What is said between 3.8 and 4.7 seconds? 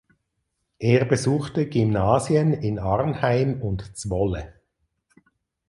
Zwolle.